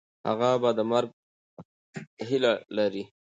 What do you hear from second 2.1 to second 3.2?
هیله لري.